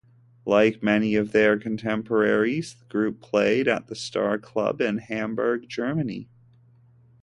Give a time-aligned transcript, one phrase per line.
[0.47, 6.27] Like many of their contemporaries the group played at the Star-Club in Hamburg, Germany.